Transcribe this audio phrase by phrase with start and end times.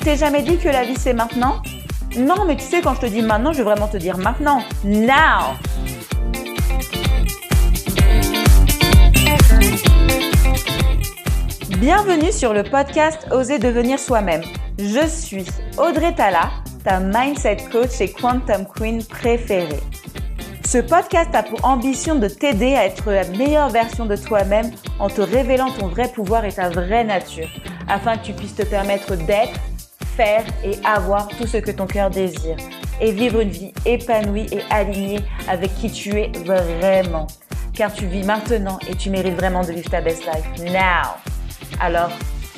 [0.00, 1.62] t'es jamais dit que la vie c'est maintenant?
[2.16, 4.62] Non, mais tu sais, quand je te dis maintenant, je veux vraiment te dire maintenant.
[4.82, 5.56] Now
[11.78, 14.42] Bienvenue sur le podcast Oser devenir soi-même.
[14.78, 15.44] Je suis
[15.78, 16.50] Audrey Tala,
[16.84, 19.80] ta mindset coach et quantum queen préférée.
[20.66, 25.08] Ce podcast a pour ambition de t'aider à être la meilleure version de toi-même en
[25.08, 27.48] te révélant ton vrai pouvoir et ta vraie nature,
[27.88, 29.58] afin que tu puisses te permettre d'être,
[30.20, 32.56] et avoir tout ce que ton cœur désire,
[33.00, 37.26] et vivre une vie épanouie et alignée avec qui tu es vraiment.
[37.72, 41.16] Car tu vis maintenant et tu mérites vraiment de vivre ta best life now.
[41.80, 42.10] Alors,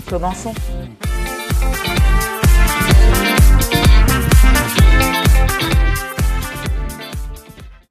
[0.09, 0.55] commençons.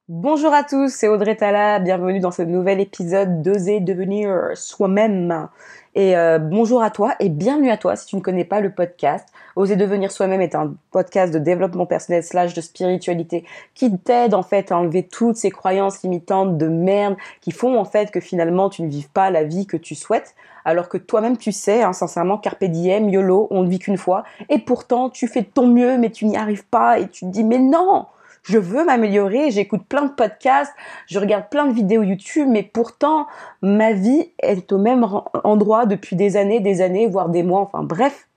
[0.09, 5.47] Bonjour à tous, c'est Audrey Tala, bienvenue dans ce nouvel épisode d'Oser devenir soi-même.
[5.93, 8.71] Et euh, bonjour à toi et bienvenue à toi si tu ne connais pas le
[8.71, 9.27] podcast.
[9.57, 14.41] Oser devenir soi-même est un podcast de développement personnel slash de spiritualité qui t'aide en
[14.41, 18.69] fait à enlever toutes ces croyances limitantes de merde qui font en fait que finalement
[18.69, 20.33] tu ne vives pas la vie que tu souhaites
[20.63, 24.23] alors que toi-même tu sais, hein, sincèrement, carpe diem, YOLO, on ne vit qu'une fois
[24.47, 27.31] et pourtant tu fais de ton mieux mais tu n'y arrives pas et tu te
[27.31, 28.05] dis mais non
[28.43, 30.73] je veux m'améliorer, j'écoute plein de podcasts,
[31.07, 33.27] je regarde plein de vidéos YouTube, mais pourtant,
[33.61, 35.05] ma vie est au même
[35.43, 37.61] endroit depuis des années, des années, voire des mois.
[37.61, 38.27] Enfin bref,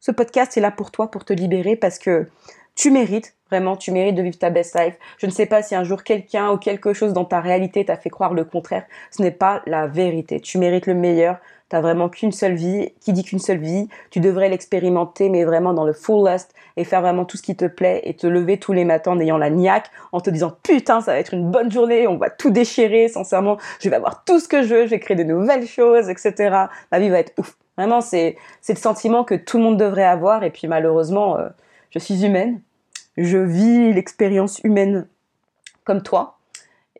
[0.00, 2.28] ce podcast est là pour toi, pour te libérer, parce que
[2.74, 4.94] tu mérites, vraiment, tu mérites de vivre ta best life.
[5.18, 7.96] Je ne sais pas si un jour quelqu'un ou quelque chose dans ta réalité t'a
[7.96, 8.84] fait croire le contraire.
[9.10, 10.40] Ce n'est pas la vérité.
[10.40, 11.38] Tu mérites le meilleur.
[11.72, 12.92] T'as vraiment qu'une seule vie.
[13.00, 17.00] Qui dit qu'une seule vie, tu devrais l'expérimenter, mais vraiment dans le fullest et faire
[17.00, 19.48] vraiment tout ce qui te plaît et te lever tous les matins en ayant la
[19.48, 23.08] niaque, en te disant putain, ça va être une bonne journée, on va tout déchirer,
[23.08, 26.10] sincèrement, je vais avoir tout ce que je veux, je vais créer de nouvelles choses,
[26.10, 26.66] etc.
[26.92, 27.56] Ma vie va être ouf.
[27.78, 31.48] Vraiment, c'est, c'est le sentiment que tout le monde devrait avoir et puis malheureusement, euh,
[31.88, 32.60] je suis humaine.
[33.16, 35.06] Je vis l'expérience humaine
[35.84, 36.36] comme toi.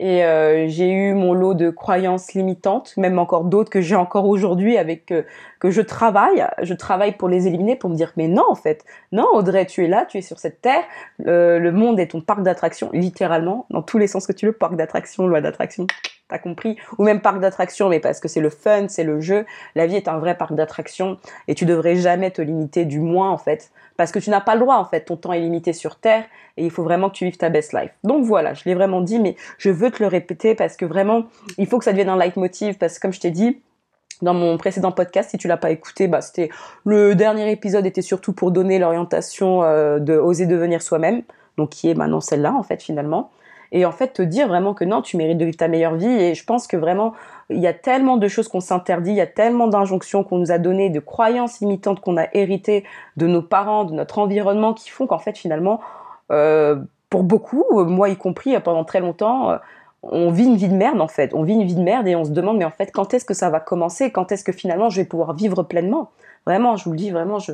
[0.02, 4.26] Et euh, j'ai eu mon lot de croyances limitantes, même encore d'autres que j'ai encore
[4.26, 5.22] aujourd'hui avec euh,
[5.60, 6.44] que je travaille.
[6.60, 9.84] Je travaille pour les éliminer, pour me dire mais non en fait, non Audrey, tu
[9.84, 10.82] es là, tu es sur cette terre.
[11.20, 14.74] le monde est ton parc d'attraction, littéralement, dans tous les sens que tu veux, parc
[14.74, 15.86] d'attraction, loi d'attraction
[16.28, 16.76] t'as compris?
[16.98, 19.44] Ou même parc d'attraction, mais parce que c'est le fun, c'est le jeu.
[19.74, 21.18] La vie est un vrai parc d'attraction
[21.48, 24.54] et tu devrais jamais te limiter du moins en fait, parce que tu n'as pas
[24.54, 25.02] le droit en fait.
[25.02, 26.24] Ton temps est limité sur Terre
[26.56, 27.92] et il faut vraiment que tu vives ta best life.
[28.04, 31.24] Donc voilà, je l'ai vraiment dit, mais je veux te le répéter parce que vraiment,
[31.58, 33.60] il faut que ça devienne un leitmotiv parce que comme je t'ai dit,
[34.22, 36.48] dans mon précédent podcast, si tu l'as pas écouté, bah c'était
[36.84, 41.22] le dernier épisode était surtout pour donner l'orientation euh, de oser devenir soi-même,
[41.58, 43.30] donc qui est maintenant celle-là en fait finalement
[43.72, 46.06] et en fait te dire vraiment que non, tu mérites de vivre ta meilleure vie.
[46.06, 47.14] Et je pense que vraiment,
[47.50, 50.52] il y a tellement de choses qu'on s'interdit, il y a tellement d'injonctions qu'on nous
[50.52, 52.84] a données, de croyances limitantes qu'on a héritées
[53.16, 55.80] de nos parents, de notre environnement, qui font qu'en fait finalement,
[56.30, 56.76] euh,
[57.08, 59.56] pour beaucoup, moi y compris pendant très longtemps, euh,
[60.02, 61.32] on vit une vie de merde en fait.
[61.32, 63.24] On vit une vie de merde et on se demande mais en fait quand est-ce
[63.24, 64.10] que ça va commencer?
[64.10, 66.10] Quand est-ce que finalement je vais pouvoir vivre pleinement?
[66.46, 67.52] Vraiment, je vous le dis, vraiment, je,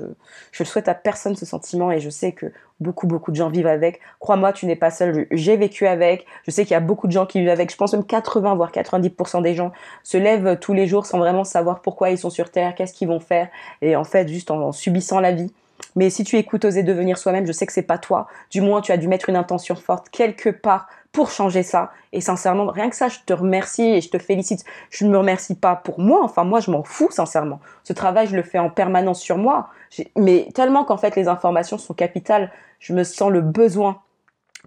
[0.51, 2.47] je souhaite à personne ce sentiment et je sais que
[2.81, 4.01] beaucoup, beaucoup de gens vivent avec.
[4.19, 5.27] Crois-moi, tu n'es pas seul.
[5.31, 6.27] J'ai vécu avec.
[6.47, 7.71] Je sais qu'il y a beaucoup de gens qui vivent avec.
[7.71, 9.73] Je pense même 80 voire 90% des gens
[10.03, 13.09] se lèvent tous les jours sans vraiment savoir pourquoi ils sont sur Terre, qu'est-ce qu'ils
[13.09, 13.49] vont faire
[13.83, 15.53] et en fait juste en subissant la vie.
[15.97, 18.27] Mais si tu écoutes Oser devenir soi-même, je sais que c'est pas toi.
[18.51, 21.91] Du moins, tu as dû mettre une intention forte quelque part pour changer ça.
[22.13, 24.65] Et sincèrement, rien que ça, je te remercie et je te félicite.
[24.91, 26.21] Je ne me remercie pas pour moi.
[26.23, 27.61] Enfin, moi, je m'en fous, sincèrement.
[27.85, 29.71] Ce travail, je le fais en permanence sur moi.
[30.17, 34.01] Mais tellement qu'en fait, les informations sont capitales, je me sens le besoin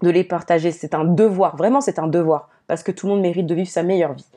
[0.02, 0.72] de les partager.
[0.72, 1.56] C'est un devoir.
[1.56, 2.48] Vraiment, c'est un devoir.
[2.66, 4.28] Parce que tout le monde mérite de vivre sa meilleure vie.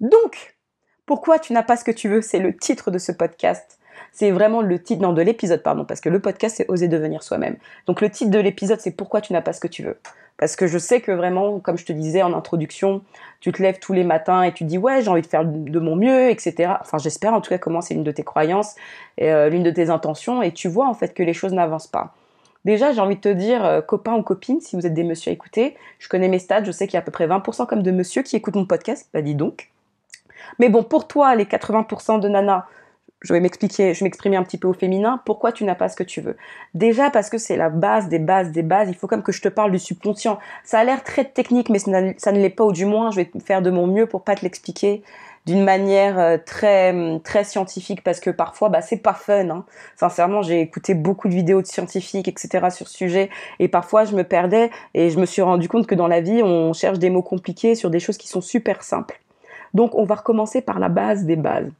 [0.00, 0.56] Donc,
[1.06, 2.20] pourquoi tu n'as pas ce que tu veux?
[2.20, 3.78] C'est le titre de ce podcast.
[4.12, 7.56] C'est vraiment le titre, de l'épisode, pardon, parce que le podcast, c'est oser devenir soi-même.
[7.86, 9.98] Donc le titre de l'épisode, c'est pourquoi tu n'as pas ce que tu veux.
[10.36, 13.02] Parce que je sais que vraiment, comme je te disais en introduction,
[13.40, 15.78] tu te lèves tous les matins et tu dis ouais, j'ai envie de faire de
[15.78, 16.74] mon mieux, etc.
[16.80, 18.74] Enfin, j'espère en tout cas comment c'est l'une de tes croyances,
[19.16, 21.86] et euh, l'une de tes intentions, et tu vois en fait que les choses n'avancent
[21.86, 22.14] pas.
[22.64, 25.30] Déjà, j'ai envie de te dire, euh, copain ou copine, si vous êtes des messieurs
[25.30, 27.66] à écouter, je connais mes stats, je sais qu'il y a à peu près 20%
[27.66, 29.70] comme de monsieur qui écoutent mon podcast, bah dis donc.
[30.58, 32.66] Mais bon, pour toi, les 80% de nanas,
[33.24, 35.20] je vais m'expliquer, je m'exprimer un petit peu au féminin.
[35.24, 36.36] Pourquoi tu n'as pas ce que tu veux?
[36.74, 38.88] Déjà parce que c'est la base des bases des bases.
[38.90, 40.38] Il faut comme que je te parle du subconscient.
[40.62, 43.30] Ça a l'air très technique, mais ça ne l'est pas, ou du moins, je vais
[43.44, 45.02] faire de mon mieux pour pas te l'expliquer
[45.46, 49.64] d'une manière euh, très très scientifique parce que parfois bah c'est pas fun hein.
[49.94, 53.28] sincèrement j'ai écouté beaucoup de vidéos de scientifiques etc sur ce sujet
[53.58, 56.42] et parfois je me perdais et je me suis rendu compte que dans la vie
[56.42, 59.20] on cherche des mots compliqués sur des choses qui sont super simples
[59.74, 61.70] donc on va recommencer par la base des bases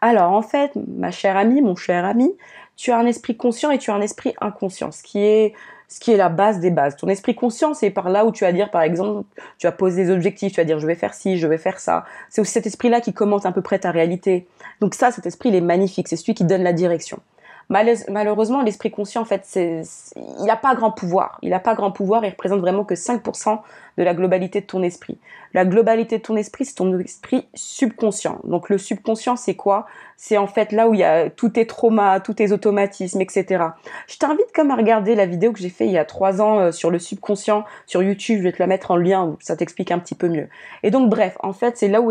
[0.00, 2.30] alors en fait, ma chère amie, mon cher ami,
[2.76, 5.54] tu as un esprit conscient et tu as un esprit inconscient, ce qui est
[5.88, 6.96] ce qui est la base des bases.
[6.96, 10.04] Ton esprit conscient, c'est par là où tu vas dire, par exemple, tu vas poser
[10.04, 12.04] des objectifs, tu vas dire je vais faire ci, je vais faire ça.
[12.28, 14.46] C'est aussi cet esprit-là qui commente à peu près ta réalité.
[14.80, 16.06] Donc ça, cet esprit, il est magnifique.
[16.08, 17.20] C'est celui qui donne la direction.
[17.68, 21.38] Malheureusement, l'esprit conscient, en fait, il n'a pas grand pouvoir.
[21.42, 22.24] Il n'a pas grand pouvoir.
[22.24, 23.58] Il représente vraiment que 5%
[23.98, 25.18] de la globalité de ton esprit.
[25.52, 28.40] La globalité de ton esprit, c'est ton esprit subconscient.
[28.44, 29.86] Donc le subconscient, c'est quoi?
[30.16, 33.64] C'est en fait là où il y a tous tes traumas, tous tes automatismes, etc.
[34.06, 36.58] Je t'invite comme à regarder la vidéo que j'ai fait il y a trois ans
[36.58, 38.38] euh, sur le subconscient sur YouTube.
[38.38, 40.48] Je vais te la mettre en lien où ça t'explique un petit peu mieux.
[40.82, 42.10] Et donc bref, en fait, c'est là où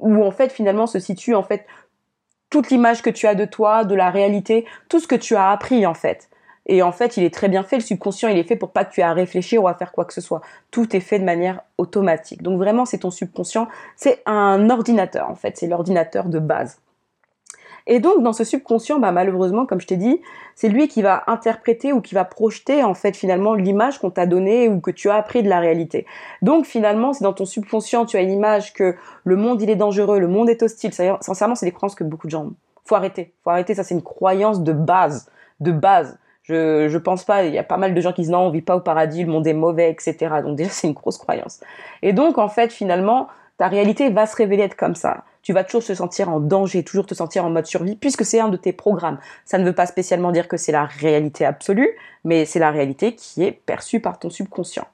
[0.00, 1.66] où en fait finalement se situe en fait
[2.50, 5.50] toute l'image que tu as de toi, de la réalité, tout ce que tu as
[5.50, 6.28] appris en fait.
[6.66, 7.76] Et en fait, il est très bien fait.
[7.76, 9.92] Le subconscient, il est fait pour pas que tu aies à réfléchir ou à faire
[9.92, 10.40] quoi que ce soit.
[10.70, 12.42] Tout est fait de manière automatique.
[12.42, 13.66] Donc vraiment, c'est ton subconscient.
[13.96, 15.56] C'est un ordinateur en fait.
[15.56, 16.78] C'est l'ordinateur de base.
[17.86, 20.20] Et donc, dans ce subconscient, bah, malheureusement, comme je t'ai dit,
[20.54, 24.26] c'est lui qui va interpréter ou qui va projeter, en fait, finalement, l'image qu'on t'a
[24.26, 26.06] donnée ou que tu as appris de la réalité.
[26.42, 29.76] Donc, finalement, c'est dans ton subconscient, tu as une image que le monde, il est
[29.76, 30.92] dangereux, le monde est hostile.
[30.92, 32.54] Sincèrement, c'est des croyances que beaucoup de gens ont.
[32.84, 33.32] Faut arrêter.
[33.44, 33.74] Faut arrêter.
[33.74, 35.30] Ça, c'est une croyance de base.
[35.60, 36.18] De base.
[36.42, 38.50] Je, je pense pas, il y a pas mal de gens qui disent non, on
[38.50, 40.16] vit pas au paradis, le monde est mauvais, etc.
[40.42, 41.60] Donc déjà, c'est une grosse croyance.
[42.02, 43.28] Et donc, en fait, finalement,
[43.58, 45.24] ta réalité va se révéler être comme ça.
[45.42, 48.40] Tu vas toujours te sentir en danger, toujours te sentir en mode survie, puisque c'est
[48.40, 49.18] un de tes programmes.
[49.44, 51.90] Ça ne veut pas spécialement dire que c'est la réalité absolue,
[52.24, 54.86] mais c'est la réalité qui est perçue par ton subconscient.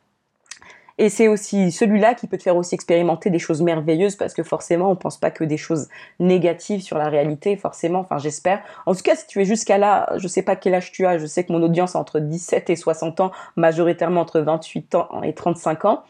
[0.99, 4.43] Et c'est aussi celui-là qui peut te faire aussi expérimenter des choses merveilleuses parce que
[4.43, 5.89] forcément, on pense pas que des choses
[6.21, 8.63] négatives sur la réalité, forcément, enfin j'espère.
[8.87, 11.19] En tout cas, si tu es jusqu'à là, je sais pas quel âge tu as,
[11.19, 15.23] je sais que mon audience est entre 17 et 60 ans, majoritairement entre 28 ans
[15.23, 16.03] et 35 ans.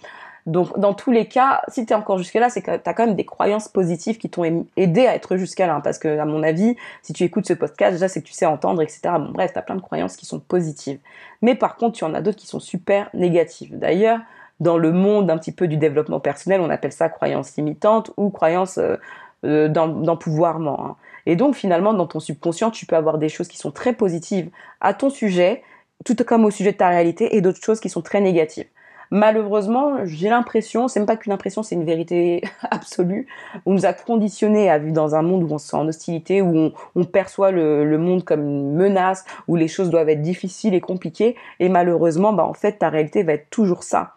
[0.46, 3.16] Donc, dans tous les cas, si tu encore jusque-là, c'est que tu as quand même
[3.16, 5.74] des croyances positives qui t'ont aidé à être jusqu'à là.
[5.74, 8.32] Hein, parce que, à mon avis, si tu écoutes ce podcast, déjà, c'est que tu
[8.32, 9.00] sais entendre, etc.
[9.18, 11.00] Bon, bref, tu plein de croyances qui sont positives.
[11.42, 13.76] Mais par contre, tu en as d'autres qui sont super négatives.
[13.76, 14.20] D'ailleurs,
[14.60, 18.30] dans le monde un petit peu du développement personnel, on appelle ça croyances limitantes ou
[18.30, 18.96] croyances euh,
[19.44, 20.80] euh d'empouvoirment.
[20.80, 20.96] Hein.
[21.26, 24.50] Et donc, finalement, dans ton subconscient, tu peux avoir des choses qui sont très positives
[24.80, 25.64] à ton sujet,
[26.04, 28.68] tout comme au sujet de ta réalité, et d'autres choses qui sont très négatives
[29.10, 33.26] malheureusement, j'ai l'impression, c'est même pas qu'une impression, c'est une vérité absolue.
[33.64, 36.42] On nous a conditionnés à vivre dans un monde où on se sent en hostilité,
[36.42, 40.80] où on, perçoit le, monde comme une menace, où les choses doivent être difficiles et
[40.80, 41.36] compliquées.
[41.60, 44.12] Et malheureusement, bah, en fait, ta réalité va être toujours ça.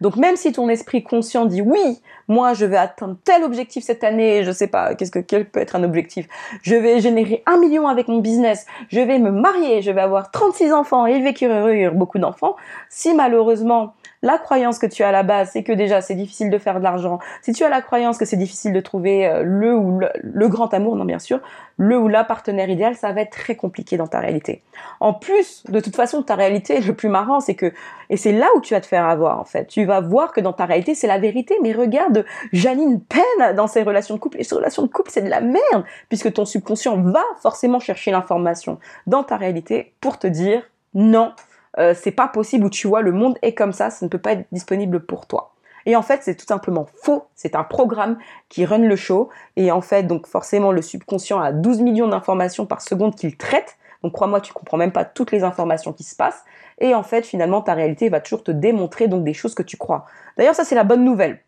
[0.00, 4.04] Donc même si ton esprit conscient dit oui, moi je vais atteindre tel objectif cette
[4.04, 6.26] année, je sais pas, qu'est-ce que quel peut être un objectif
[6.62, 10.30] Je vais générer un million avec mon business, je vais me marier, je vais avoir
[10.30, 12.56] 36 enfants, élever heureux, beaucoup d'enfants.
[12.88, 13.94] Si malheureusement
[14.24, 16.78] la croyance que tu as à la base, c'est que déjà c'est difficile de faire
[16.78, 17.18] de l'argent.
[17.42, 20.72] Si tu as la croyance que c'est difficile de trouver euh, le ou le, grand
[20.72, 21.40] amour, non bien sûr,
[21.76, 24.62] le ou la partenaire idéal, ça va être très compliqué dans ta réalité.
[24.98, 27.72] En plus, de toute façon, ta réalité, le plus marrant, c'est que,
[28.08, 29.66] et c'est là où tu vas te faire avoir en fait.
[29.66, 31.56] Tu vas voir que dans ta réalité, c'est la vérité.
[31.62, 32.13] Mais regarde,
[32.52, 34.40] Janine peine dans ses relations de couple.
[34.40, 38.10] Et ces relations de couple, c'est de la merde, puisque ton subconscient va forcément chercher
[38.10, 40.62] l'information dans ta réalité pour te dire
[40.94, 41.32] non
[41.78, 44.18] euh, c'est pas possible ou tu vois le monde est comme ça, ça ne peut
[44.18, 45.54] pas être disponible pour toi.
[45.86, 47.24] Et en fait, c'est tout simplement faux.
[47.34, 48.16] C'est un programme
[48.48, 49.28] qui run le show.
[49.56, 53.76] Et en fait, donc forcément, le subconscient a 12 millions d'informations par seconde qu'il traite.
[54.02, 56.42] Donc crois-moi, tu comprends même pas toutes les informations qui se passent.
[56.78, 59.76] Et en fait, finalement, ta réalité va toujours te démontrer donc des choses que tu
[59.76, 60.06] crois.
[60.36, 61.40] D'ailleurs, ça c'est la bonne nouvelle.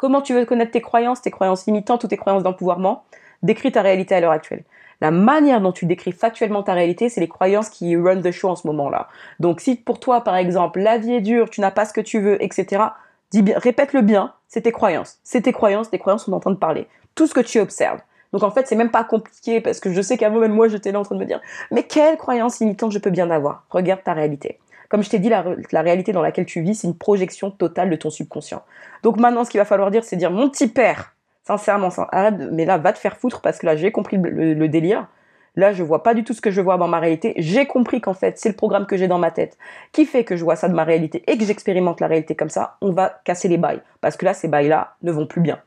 [0.00, 3.04] Comment tu veux connaître tes croyances, tes croyances limitantes ou tes croyances d'empouvoirment?
[3.42, 4.64] Décris ta réalité à l'heure actuelle
[5.02, 8.48] la manière dont tu décris factuellement ta réalité, c'est les croyances qui run the show
[8.48, 9.08] en ce moment-là.
[9.38, 12.00] Donc si pour toi, par exemple, la vie est dure, tu n'as pas ce que
[12.00, 12.82] tu veux, etc.,
[13.30, 15.18] dis bien, répète-le bien, c'est tes croyances.
[15.22, 16.86] C'est tes croyances, tes croyances sont en train de parler.
[17.14, 18.00] Tout ce que tu observes.
[18.32, 20.92] Donc en fait, c'est même pas compliqué parce que je sais qu'à même moi, j'étais
[20.92, 21.40] là en train de me dire,
[21.70, 23.64] mais quelle croyance limitante je peux bien avoir?
[23.70, 24.58] Regarde ta réalité.
[24.90, 27.96] Comme je t'ai dit, la, réalité dans laquelle tu vis, c'est une projection totale de
[27.96, 28.62] ton subconscient.
[29.02, 31.14] Donc maintenant, ce qu'il va falloir dire, c'est dire, mon petit père,
[31.50, 35.08] Sincèrement, arrête, mais là, va te faire foutre parce que là, j'ai compris le, délire.
[35.56, 37.34] Là, je vois pas du tout ce que je vois dans ma réalité.
[37.38, 39.58] J'ai compris qu'en fait, c'est le programme que j'ai dans ma tête
[39.90, 42.50] qui fait que je vois ça de ma réalité et que j'expérimente la réalité comme
[42.50, 42.76] ça.
[42.80, 45.58] On va casser les bails parce que là, ces bails-là ne vont plus bien.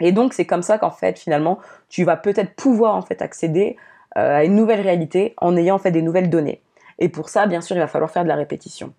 [0.00, 3.76] Et donc, c'est comme ça qu'en fait, finalement, tu vas peut-être pouvoir en fait accéder
[4.16, 6.60] euh, à une nouvelle réalité en ayant fait des nouvelles données.
[7.00, 8.92] Et pour ça, bien sûr, il va falloir faire de la répétition.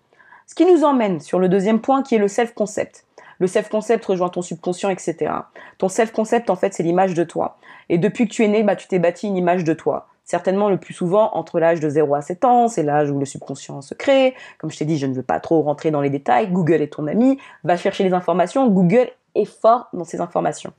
[0.46, 3.06] Ce qui nous emmène sur le deuxième point qui est le self-concept.
[3.38, 5.32] Le self-concept rejoint ton subconscient, etc.
[5.78, 7.58] Ton self-concept, en fait, c'est l'image de toi.
[7.88, 10.08] Et depuis que tu es né, bah, tu t'es bâti une image de toi.
[10.24, 13.24] Certainement le plus souvent entre l'âge de 0 à 7 ans, c'est l'âge où le
[13.24, 14.34] subconscient se crée.
[14.58, 16.48] Comme je t'ai dit, je ne veux pas trop rentrer dans les détails.
[16.48, 18.68] Google est ton ami, va chercher les informations.
[18.68, 20.72] Google est fort dans ces informations.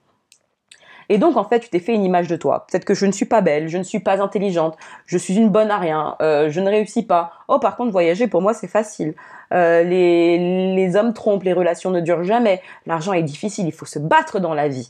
[1.13, 2.65] Et donc, en fait, tu t'es fait une image de toi.
[2.67, 5.49] Peut-être que je ne suis pas belle, je ne suis pas intelligente, je suis une
[5.49, 7.33] bonne à rien, euh, je ne réussis pas.
[7.47, 9.13] Oh, par contre, voyager, pour moi, c'est facile.
[9.53, 12.63] Euh, les, les hommes trompent, les relations ne durent jamais.
[12.87, 14.89] L'argent est difficile, il faut se battre dans la vie.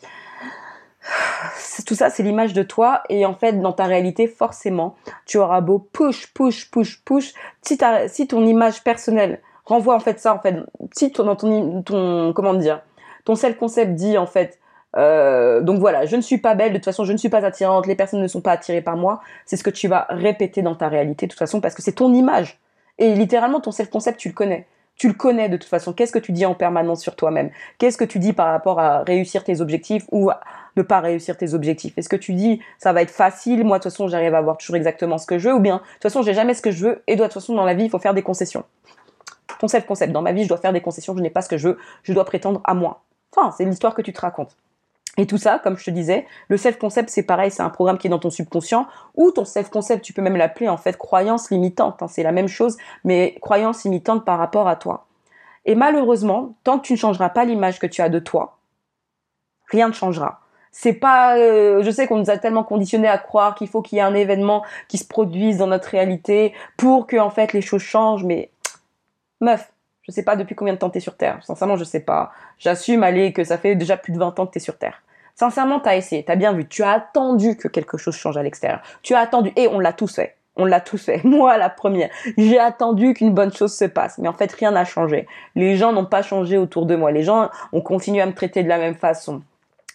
[1.86, 3.03] Tout ça, c'est l'image de toi.
[3.10, 7.34] Et en fait, dans ta réalité, forcément, tu auras beau push, push, push, push.
[7.63, 7.77] Si,
[8.08, 10.56] si ton image personnelle renvoie en fait ça, en fait,
[10.94, 12.82] si ton, dans ton, ton comment dire,
[13.25, 14.58] ton self-concept dit en fait,
[14.95, 17.43] euh, donc voilà, je ne suis pas belle, de toute façon, je ne suis pas
[17.45, 19.21] attirante, les personnes ne sont pas attirées par moi.
[19.45, 21.93] C'est ce que tu vas répéter dans ta réalité, de toute façon, parce que c'est
[21.93, 22.59] ton image.
[23.00, 24.67] Et littéralement, ton self-concept, tu le connais.
[24.95, 25.91] Tu le connais de toute façon.
[25.91, 27.50] Qu'est-ce que tu dis en permanence sur toi-même?
[27.79, 30.29] Qu'est-ce que tu dis par rapport à réussir tes objectifs ou
[30.75, 31.97] ne pas réussir tes objectifs?
[31.97, 34.57] Est-ce que tu dis ça va être facile Moi, de toute façon, j'arrive à avoir
[34.57, 36.69] toujours exactement ce que je veux Ou bien, de toute façon, j'ai jamais ce que
[36.69, 38.65] je veux et de toute façon, dans la vie, il faut faire des concessions.
[39.59, 40.12] Ton self-concept.
[40.12, 41.77] Dans ma vie, je dois faire des concessions, je n'ai pas ce que je veux,
[42.03, 43.01] je dois prétendre à moi.
[43.35, 44.55] Enfin, c'est l'histoire que tu te racontes.
[45.17, 48.08] Et tout ça, comme je te disais, le self-concept, c'est pareil, c'est un programme qui
[48.08, 52.01] est dans ton subconscient, ou ton self-concept, tu peux même l'appeler en fait croyance limitante,
[52.01, 55.05] hein, c'est la même chose, mais croyance limitante par rapport à toi.
[55.65, 58.58] Et malheureusement, tant que tu ne changeras pas l'image que tu as de toi,
[59.67, 60.39] rien ne changera.
[60.72, 63.98] C'est pas, euh, je sais qu'on nous a tellement conditionnés à croire qu'il faut qu'il
[63.98, 67.62] y ait un événement qui se produise dans notre réalité pour que en fait les
[67.62, 68.50] choses changent, mais
[69.39, 71.39] meuf, je sais pas depuis combien de temps t'es sur Terre.
[71.43, 72.32] Sincèrement, je sais pas.
[72.58, 75.02] J'assume, allez, que ça fait déjà plus de 20 ans que t'es sur Terre.
[75.35, 76.67] Sincèrement, t'as essayé, t'as bien vu.
[76.67, 78.81] Tu as attendu que quelque chose change à l'extérieur.
[79.01, 80.35] Tu as attendu, et on l'a tous fait.
[80.55, 81.21] On l'a tous fait.
[81.23, 82.09] Moi, la première.
[82.37, 84.17] J'ai attendu qu'une bonne chose se passe.
[84.19, 85.27] Mais en fait, rien n'a changé.
[85.55, 87.11] Les gens n'ont pas changé autour de moi.
[87.11, 89.41] Les gens ont continué à me traiter de la même façon.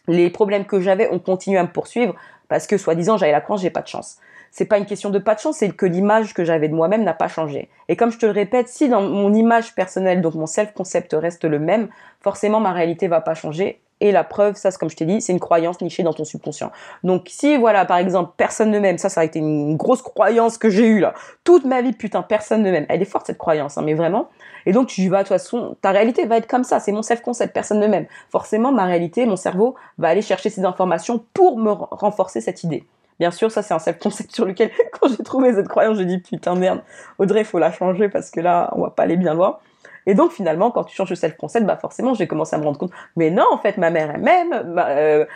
[0.09, 2.15] Les problèmes que j'avais ont continué à me poursuivre
[2.49, 4.19] parce que, soi-disant, j'avais la croix, j'ai pas de chance
[4.51, 7.05] c'est pas une question de pas de chance, c'est que l'image que j'avais de moi-même
[7.05, 7.69] n'a pas changé.
[7.89, 11.45] Et comme je te le répète, si dans mon image personnelle, donc mon self-concept reste
[11.45, 11.89] le même,
[12.21, 13.81] forcément ma réalité va pas changer.
[14.01, 16.71] Et la preuve, ça, comme je t'ai dit, c'est une croyance nichée dans ton subconscient.
[17.03, 20.57] Donc, si, voilà, par exemple, personne ne m'aime, ça, ça a été une grosse croyance
[20.57, 21.15] que j'ai eue, là.
[21.45, 22.87] Toute ma vie, putain, personne ne m'aime.
[22.89, 24.29] Elle est forte, cette croyance, hein, mais vraiment.
[24.67, 26.79] Et donc, tu vas, de toute façon, ta réalité va être comme ça.
[26.79, 28.07] C'est mon self-concept, personne ne m'aime.
[28.31, 32.85] Forcément, ma réalité, mon cerveau va aller chercher ces informations pour me renforcer cette idée.
[33.19, 36.19] Bien sûr, ça c'est un self-concept sur lequel, quand j'ai trouvé cette croyance, j'ai dit
[36.19, 36.83] putain merde,
[37.19, 39.59] Audrey, faut la changer parce que là, on va pas aller bien loin.
[40.09, 42.79] Et donc finalement, quand tu changes le self-concept, bah forcément, j'ai commencé à me rendre
[42.79, 45.27] compte, mais non, en fait, ma mère elle m'aime, ma, euh,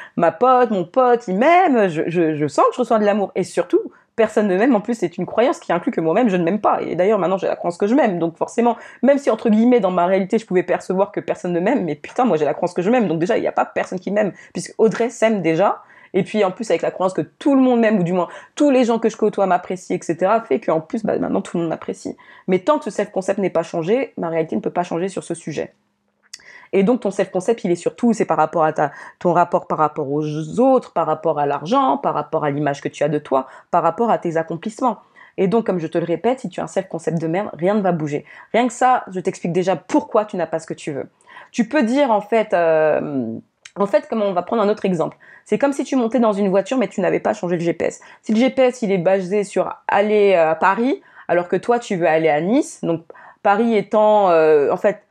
[0.40, 3.32] pote, mon pote, il m'aime, je, je, je, sens que je reçois de l'amour.
[3.34, 3.80] Et surtout,
[4.16, 4.74] personne ne m'aime.
[4.74, 6.80] En plus, c'est une croyance qui inclut que moi-même, je ne m'aime pas.
[6.80, 8.18] Et d'ailleurs, maintenant, j'ai la croyance que je m'aime.
[8.18, 11.60] Donc forcément, même si entre guillemets, dans ma réalité, je pouvais percevoir que personne ne
[11.60, 13.08] m'aime, mais putain, moi, j'ai la croyance que je m'aime.
[13.08, 15.82] Donc déjà, il n'y a pas personne qui m'aime, puisque Audrey s'aime déjà.
[16.14, 18.28] Et puis en plus avec la croyance que tout le monde m'aime, ou du moins
[18.54, 20.16] tous les gens que je côtoie m'apprécient, etc.,
[20.46, 22.16] fait qu'en plus bah, maintenant tout le monde m'apprécie.
[22.48, 25.24] Mais tant que ce self-concept n'est pas changé, ma réalité ne peut pas changer sur
[25.24, 25.74] ce sujet.
[26.72, 29.78] Et donc ton self-concept, il est surtout, c'est par rapport à ta, ton rapport par
[29.78, 33.18] rapport aux autres, par rapport à l'argent, par rapport à l'image que tu as de
[33.18, 34.98] toi, par rapport à tes accomplissements.
[35.38, 37.74] Et donc, comme je te le répète, si tu as un self-concept de merde, rien
[37.74, 38.24] ne va bouger.
[38.52, 41.08] Rien que ça, je t'explique déjà pourquoi tu n'as pas ce que tu veux.
[41.52, 43.38] Tu peux dire en fait, euh,
[43.76, 45.16] en fait, comme on va prendre un autre exemple.
[45.44, 48.00] C'est comme si tu montais dans une voiture mais tu n'avais pas changé le GPS.
[48.22, 51.96] Si le GPS il est basé sur aller euh, à Paris alors que toi tu
[51.96, 53.04] veux aller à Nice, donc
[53.42, 55.02] Paris étant euh, en fait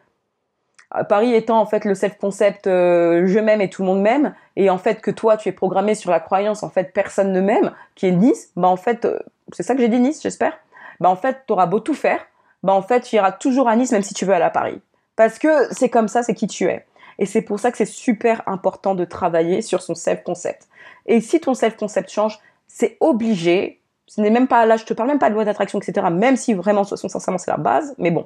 [1.07, 4.35] Paris étant en fait le self concept euh, je m'aime et tout le monde m'aime
[4.57, 7.41] et en fait que toi tu es programmé sur la croyance en fait personne ne
[7.41, 9.07] m'aime qui est Nice, bah en fait
[9.53, 10.53] c'est ça que j'ai dit Nice, j'espère.
[10.99, 12.19] Bah en fait tu auras beau tout faire,
[12.61, 14.81] bah en fait tu iras toujours à Nice même si tu veux aller à Paris.
[15.15, 16.85] Parce que c'est comme ça, c'est qui tu es.
[17.21, 20.67] Et c'est pour ça que c'est super important de travailler sur son self-concept.
[21.05, 23.79] Et si ton self-concept change, c'est obligé.
[24.07, 26.07] Ce n'est même pas là, je te parle même pas de loi d'attraction, etc.
[26.11, 27.93] Même si vraiment, ce sont sincèrement, c'est la base.
[27.99, 28.25] Mais bon,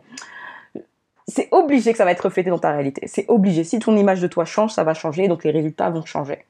[1.27, 3.05] c'est obligé que ça va être reflété dans ta réalité.
[3.07, 3.65] C'est obligé.
[3.65, 6.45] Si ton image de toi change, ça va changer, donc les résultats vont changer.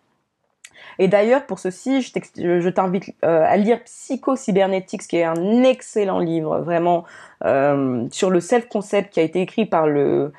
[1.00, 6.20] Et d'ailleurs, pour ceci, je t'invite euh, à lire Psycho Cybernetics, qui est un excellent
[6.20, 7.06] livre, vraiment,
[7.44, 10.32] euh, sur le self-concept qui a été écrit par le,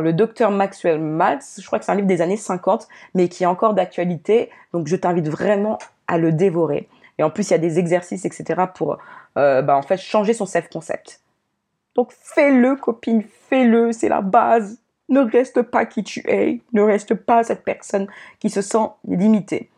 [0.00, 1.60] le docteur Maxwell Maltz.
[1.60, 4.50] Je crois que c'est un livre des années 50, mais qui est encore d'actualité.
[4.72, 6.88] Donc je t'invite vraiment à le dévorer.
[7.18, 8.62] Et en plus, il y a des exercices, etc.
[8.74, 8.98] pour
[9.38, 11.20] euh, bah, en fait changer son self-concept.
[11.94, 14.78] Donc fais-le, copine, fais-le, c'est la base.
[15.08, 18.06] Ne reste pas qui tu es, ne reste pas cette personne
[18.38, 19.68] qui se sent limitée.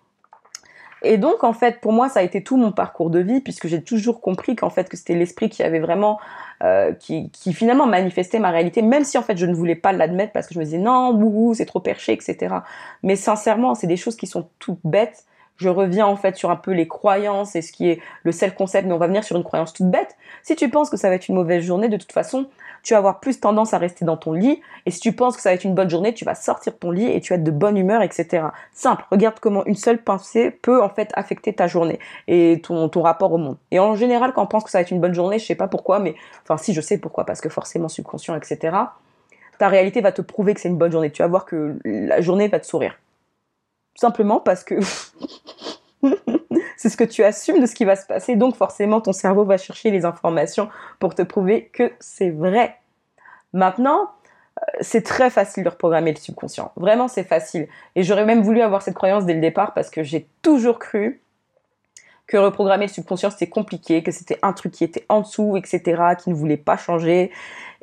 [1.05, 3.67] Et donc, en fait, pour moi, ça a été tout mon parcours de vie, puisque
[3.67, 6.19] j'ai toujours compris qu'en fait, que c'était l'esprit qui avait vraiment,
[6.63, 9.93] euh, qui, qui, finalement manifestait ma réalité, même si en fait, je ne voulais pas
[9.93, 12.57] l'admettre parce que je me disais non, bouhou, c'est trop perché, etc.
[13.03, 15.25] Mais sincèrement, c'est des choses qui sont toutes bêtes.
[15.57, 18.87] Je reviens en fait sur un peu les croyances et ce qui est le self-concept,
[18.89, 20.17] mais on va venir sur une croyance toute bête.
[20.43, 22.49] Si tu penses que ça va être une mauvaise journée, de toute façon,
[22.85, 24.61] tu vas avoir plus tendance à rester dans ton lit.
[24.87, 26.91] Et si tu penses que ça va être une bonne journée, tu vas sortir ton
[26.91, 28.47] lit et tu vas être de bonne humeur, etc.
[28.73, 29.05] Simple.
[29.11, 31.99] Regarde comment une seule pensée peut en fait affecter ta journée
[32.29, 33.57] et ton, ton rapport au monde.
[33.71, 35.55] Et en général, quand on pense que ça va être une bonne journée, je sais
[35.55, 38.77] pas pourquoi, mais enfin si je sais pourquoi, parce que forcément subconscient, etc.
[39.59, 41.11] Ta réalité va te prouver que c'est une bonne journée.
[41.11, 42.99] Tu vas voir que la journée va te sourire.
[43.97, 44.75] Simplement parce que
[46.77, 48.37] c'est ce que tu assumes de ce qui va se passer.
[48.37, 52.77] Donc forcément, ton cerveau va chercher les informations pour te prouver que c'est vrai.
[53.53, 54.11] Maintenant,
[54.59, 56.73] euh, c'est très facile de reprogrammer le subconscient.
[56.77, 57.69] Vraiment, c'est facile.
[57.95, 61.21] Et j'aurais même voulu avoir cette croyance dès le départ parce que j'ai toujours cru
[62.27, 66.03] que reprogrammer le subconscient c'était compliqué, que c'était un truc qui était en dessous, etc.,
[66.19, 67.31] qui ne voulait pas changer.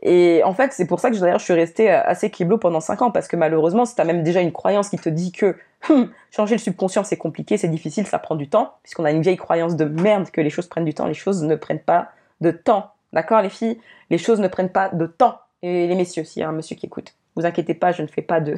[0.03, 2.79] Et en fait, c'est pour ça que d'ailleurs je suis restée euh, assez kiblo pendant
[2.79, 5.31] 5 ans parce que malheureusement, si tu as même déjà une croyance qui te dit
[5.31, 5.55] que
[5.89, 9.21] hum, changer le subconscient c'est compliqué, c'est difficile, ça prend du temps, puisqu'on a une
[9.21, 12.09] vieille croyance de merde que les choses prennent du temps, les choses ne prennent pas
[12.41, 12.91] de temps.
[13.13, 13.79] D'accord les filles?
[14.09, 15.39] Les choses ne prennent pas de temps.
[15.61, 18.07] Et les messieurs, s'il y a un monsieur qui écoute, vous inquiétez pas, je ne
[18.07, 18.55] fais pas de...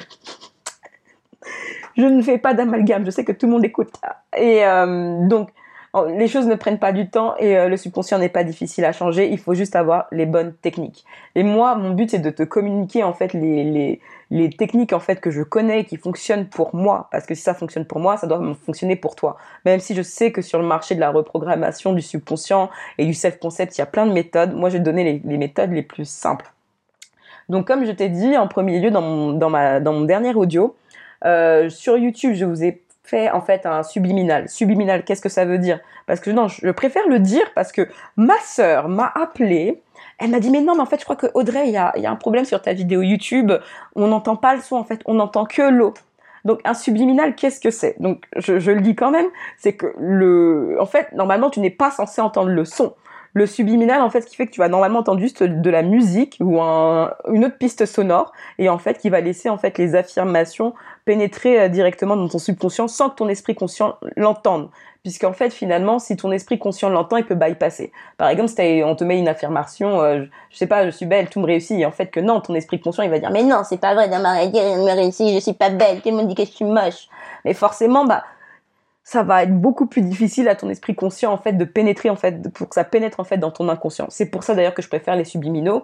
[1.97, 3.93] je ne fais pas d'amalgame, je sais que tout le monde écoute.
[4.37, 5.49] Et euh, donc,
[6.07, 8.91] les choses ne prennent pas du temps et euh, le subconscient n'est pas difficile à
[8.91, 9.29] changer.
[9.29, 11.05] Il faut juste avoir les bonnes techniques.
[11.35, 13.99] Et moi, mon but c'est de te communiquer en fait les,
[14.57, 17.09] techniques en fait que je connais et qui fonctionnent pour moi.
[17.11, 19.37] Parce que si ça fonctionne pour moi, ça doit fonctionner pour toi.
[19.65, 23.13] Même si je sais que sur le marché de la reprogrammation du subconscient et du
[23.13, 24.55] self-concept, il y a plein de méthodes.
[24.55, 26.51] Moi, je vais te donner les, méthodes les plus simples.
[27.49, 30.75] Donc, comme je t'ai dit en premier lieu dans mon dernier audio,
[31.25, 34.47] euh, sur YouTube, je vous ai fait en fait un subliminal.
[34.49, 35.79] Subliminal, qu'est-ce que ça veut dire?
[36.05, 39.81] Parce que non, je préfère le dire parce que ma sœur m'a appelé.
[40.19, 41.97] Elle m'a dit mais non mais en fait je crois que Audrey il y a,
[41.97, 43.51] y a, un problème sur ta vidéo YouTube.
[43.95, 45.93] On n'entend pas le son en fait, on n'entend que l'eau.
[46.45, 47.95] Donc un subliminal, qu'est-ce que c'est?
[48.01, 51.69] Donc je, je, le dis quand même, c'est que le, en fait normalement tu n'es
[51.69, 52.93] pas censé entendre le son.
[53.35, 55.81] Le subliminal, en fait, ce qui fait que tu vas normalement entendre juste de la
[55.81, 59.79] musique ou un, une autre piste sonore, et en fait, qui va laisser en fait
[59.79, 64.69] les affirmations pénétrer euh, directement dans ton subconscient sans que ton esprit conscient l'entende.
[65.03, 67.91] Puisqu'en fait, finalement, si ton esprit conscient l'entend, il peut bypasser.
[68.17, 71.29] Par exemple, si on te met une affirmation, euh, je sais pas, je suis belle,
[71.29, 73.43] tout me réussit, et en fait que non, ton esprit conscient, il va dire, mais
[73.43, 76.01] non, c'est pas vrai, dans ma réalité, rien ne me réussit, je suis pas belle,
[76.01, 77.09] tout le monde dit que je suis moche.
[77.43, 78.23] Mais forcément, bah,
[79.03, 82.15] ça va être beaucoup plus difficile à ton esprit conscient en fait de pénétrer en
[82.15, 84.07] fait pour que ça pénètre en fait dans ton inconscient.
[84.09, 85.83] C'est pour ça d'ailleurs que je préfère les subliminaux.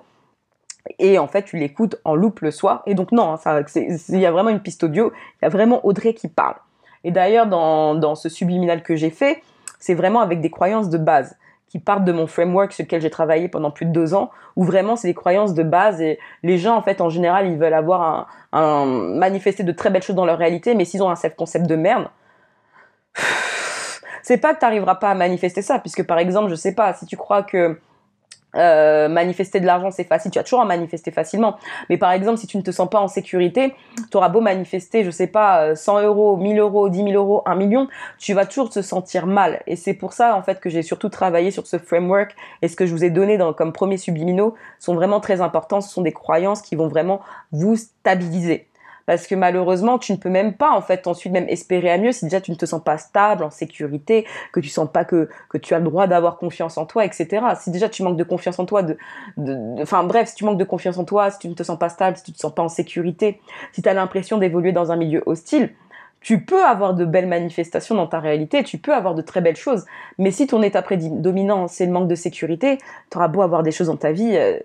[0.97, 2.83] Et en fait, tu l'écoutes en loupe le soir.
[2.85, 5.11] Et donc non, hein, il y a vraiment une piste audio.
[5.41, 6.55] Il y a vraiment Audrey qui parle.
[7.03, 9.41] Et d'ailleurs, dans, dans ce subliminal que j'ai fait,
[9.79, 11.37] c'est vraiment avec des croyances de base
[11.69, 14.63] qui partent de mon framework sur lequel j'ai travaillé pendant plus de deux ans, où
[14.63, 17.73] vraiment c'est des croyances de base et les gens en fait en général ils veulent
[17.73, 21.67] avoir un, manifester de très belles choses dans leur réalité, mais s'ils ont un self-concept
[21.67, 22.07] de merde,
[24.23, 26.93] c'est pas que tu n'arriveras pas à manifester ça, puisque par exemple, je sais pas,
[26.93, 27.79] si tu crois que
[28.55, 31.57] euh, manifester de l'argent c'est facile, tu vas toujours en manifester facilement.
[31.89, 33.75] Mais par exemple, si tu ne te sens pas en sécurité,
[34.09, 37.55] tu auras beau manifester, je sais pas, 100 euros, 1000 euros, 10 000 euros, 1
[37.55, 39.61] million, tu vas toujours te sentir mal.
[39.67, 42.75] Et c'est pour ça en fait que j'ai surtout travaillé sur ce framework et ce
[42.75, 45.81] que je vous ai donné comme premier subliminaux sont vraiment très importants.
[45.81, 48.68] Ce sont des croyances qui vont vraiment vous stabiliser
[49.09, 52.11] parce que malheureusement tu ne peux même pas en fait ensuite même espérer à mieux
[52.11, 55.29] si déjà tu ne te sens pas stable en sécurité que tu sens pas que
[55.49, 58.23] que tu as le droit d'avoir confiance en toi etc si déjà tu manques de
[58.23, 58.97] confiance en toi de
[59.81, 61.89] enfin bref si tu manques de confiance en toi si tu ne te sens pas
[61.89, 63.41] stable si tu ne te sens pas en sécurité
[63.73, 65.71] si tu as l'impression d'évoluer dans un milieu hostile
[66.21, 69.55] tu peux avoir de belles manifestations dans ta réalité, tu peux avoir de très belles
[69.55, 69.85] choses,
[70.17, 72.77] mais si ton état prédominant c'est le manque de sécurité,
[73.09, 74.59] tu auras beau avoir des choses dans ta vie, euh,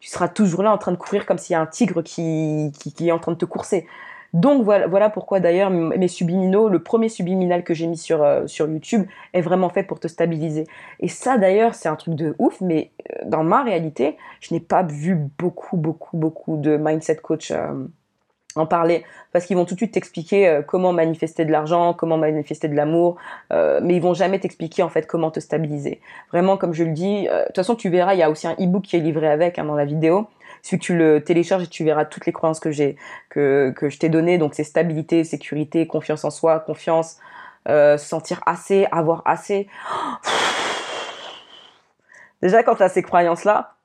[0.00, 2.72] tu seras toujours là en train de courir comme s'il y a un tigre qui,
[3.00, 3.86] est en train de te courser.
[4.32, 8.68] Donc voilà, pourquoi d'ailleurs mes subliminaux, le premier subliminal que j'ai mis sur, euh, sur
[8.68, 10.66] YouTube est vraiment fait pour te stabiliser.
[11.00, 14.60] Et ça d'ailleurs c'est un truc de ouf, mais euh, dans ma réalité, je n'ai
[14.60, 17.72] pas vu beaucoup, beaucoup, beaucoup de mindset coach euh,
[18.56, 22.18] en parler parce qu'ils vont tout de suite t'expliquer euh, comment manifester de l'argent, comment
[22.18, 23.16] manifester de l'amour,
[23.52, 26.00] euh, mais ils vont jamais t'expliquer en fait comment te stabiliser.
[26.32, 28.46] Vraiment, comme je le dis, euh, de toute façon tu verras, il y a aussi
[28.46, 30.26] un e-book qui est livré avec hein, dans la vidéo.
[30.62, 32.96] Si tu le télécharges et tu verras toutes les croyances que j'ai
[33.30, 34.36] que, que je t'ai données.
[34.36, 37.18] Donc c'est stabilité, sécurité, confiance en soi, confiance,
[37.66, 39.68] se sentir assez, avoir assez.
[42.42, 43.76] Déjà quand tu as ces croyances là,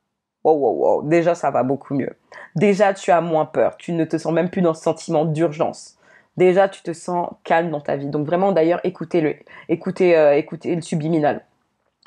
[0.53, 2.15] wow, déjà ça va beaucoup mieux.
[2.55, 5.97] Déjà tu as moins peur, tu ne te sens même plus dans ce sentiment d'urgence.
[6.37, 8.07] Déjà tu te sens calme dans ta vie.
[8.07, 9.35] Donc vraiment d'ailleurs écoutez le,
[9.69, 11.45] écoutez, euh, écoutez le subliminal.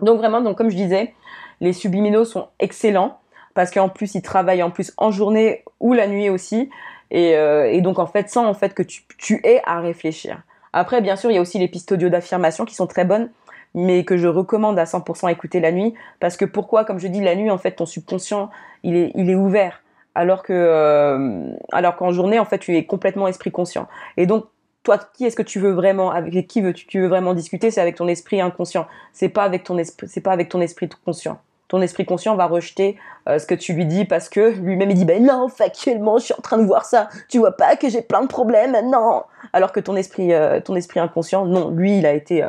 [0.01, 1.14] Donc vraiment, donc comme je disais,
[1.61, 3.18] les subliminaux sont excellents
[3.55, 6.70] parce qu'en plus ils travaillent en plus en journée ou la nuit aussi.
[7.11, 10.42] Et, euh, et donc en fait sans en fait que tu, tu aies à réfléchir.
[10.72, 13.31] Après bien sûr il y a aussi les pistes audio d'affirmation qui sont très bonnes
[13.74, 15.94] mais que je recommande à 100% écouter la nuit.
[16.20, 18.50] Parce que pourquoi Comme je dis, la nuit, en fait, ton subconscient,
[18.83, 19.83] il est, il est ouvert.
[20.14, 23.87] Alors que, euh, alors qu'en journée, en fait, tu es complètement esprit conscient.
[24.16, 24.46] Et donc,
[24.83, 27.81] toi, qui est-ce que tu veux vraiment, avec qui veux -tu, veux vraiment discuter C'est
[27.81, 28.87] avec ton esprit inconscient.
[29.12, 32.46] C'est pas avec ton esprit, c'est pas avec ton esprit conscient ton esprit conscient va
[32.46, 32.96] rejeter
[33.28, 36.24] euh, ce que tu lui dis parce que lui-même il dit ben non factuellement je
[36.24, 39.22] suis en train de voir ça tu vois pas que j'ai plein de problèmes non
[39.52, 42.42] alors que ton esprit euh, ton esprit inconscient non lui il a été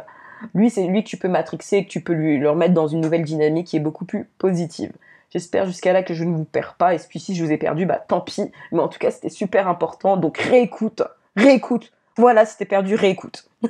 [0.54, 3.02] lui c'est lui que tu peux matrixer que tu peux lui le remettre dans une
[3.02, 4.92] nouvelle dynamique qui est beaucoup plus positive.
[5.32, 6.96] J'espère jusqu'à là que je ne vous perds pas.
[6.96, 8.52] Et puis si je vous ai perdu bah tant pis.
[8.72, 10.18] Mais en tout cas c'était super important.
[10.18, 11.04] Donc réécoute.
[11.36, 11.92] Réécoute.
[12.18, 13.50] Voilà si t'es perdu réécoute.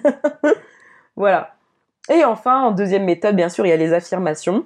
[1.16, 1.56] Voilà.
[2.10, 4.66] Et enfin en deuxième méthode bien sûr il y a les affirmations.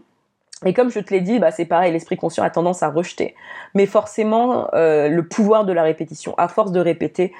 [0.66, 3.36] Et comme je te l'ai dit, bah, c'est pareil, l'esprit conscient a tendance à rejeter.
[3.74, 7.34] Mais forcément, euh, le pouvoir de la répétition, à force de répéter,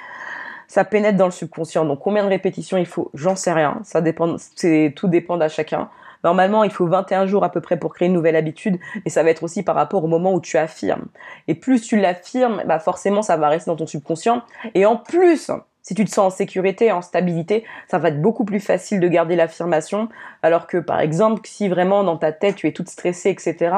[0.68, 1.86] ça pénètre dans le subconscient.
[1.86, 3.12] Donc combien de répétitions il faut?
[3.14, 3.80] J'en sais rien.
[3.84, 5.90] Ça dépend, c'est tout dépend à chacun.
[6.24, 9.24] Normalement, il faut 21 jours à peu près pour créer une nouvelle habitude, et ça
[9.24, 11.06] va être aussi par rapport au moment où tu affirmes.
[11.50, 14.42] Et plus tu l'affirmes, bah forcément, ça va rester dans ton subconscient.
[14.74, 15.52] Et en plus,
[15.84, 19.08] si tu te sens en sécurité, en stabilité, ça va être beaucoup plus facile de
[19.08, 20.10] garder l'affirmation.
[20.42, 23.76] Alors que, par exemple, si vraiment dans ta tête tu es toute stressée, etc.,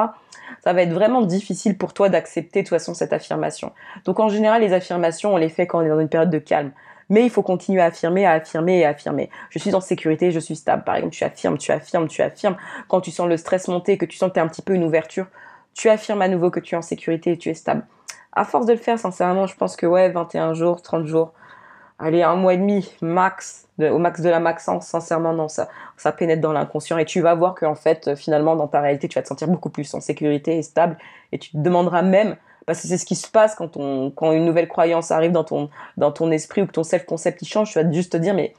[0.64, 3.72] ça va être vraiment difficile pour toi d'accepter de toute façon cette affirmation.
[4.06, 6.38] Donc en général, les affirmations, on les fait quand on est dans une période de
[6.38, 6.72] calme.
[7.10, 9.30] Mais il faut continuer à affirmer, à affirmer et à affirmer.
[9.50, 10.84] Je suis en sécurité, je suis stable.
[10.84, 12.58] Par exemple, tu affirmes, tu affirmes, tu affirmes.
[12.88, 14.74] Quand tu sens le stress monter, que tu sens que tu as un petit peu
[14.74, 15.28] une ouverture,
[15.74, 17.86] tu affirmes à nouveau que tu es en sécurité et tu es stable.
[18.34, 21.34] À force de le faire, sincèrement, je pense que ouais, 21 jours, 30 jours,
[22.00, 26.12] allez, un mois et demi, max, au max de la maxence, sincèrement, non, ça, ça
[26.12, 29.24] pénètre dans l'inconscient et tu vas voir qu'en fait, finalement, dans ta réalité, tu vas
[29.24, 30.98] te sentir beaucoup plus en sécurité et stable
[31.32, 34.32] et tu te demanderas même, parce que c'est ce qui se passe quand, on, quand
[34.32, 37.72] une nouvelle croyance arrive dans ton, dans ton esprit ou que ton self-concept il change,
[37.72, 38.54] tu vas juste te dire, mais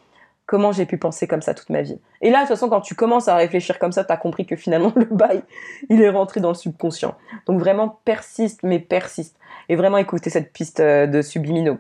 [0.46, 1.98] comment j'ai pu penser comme ça toute ma vie?
[2.20, 4.46] Et là, de toute façon, quand tu commences à réfléchir comme ça, tu as compris
[4.46, 5.42] que finalement, le bail,
[5.90, 7.14] il est rentré dans le subconscient.
[7.46, 9.36] Donc vraiment, persiste, mais persiste.
[9.68, 11.78] Et vraiment écoutez cette piste euh, de subliminaux